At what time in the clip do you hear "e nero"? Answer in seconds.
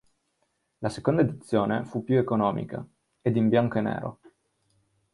3.77-4.19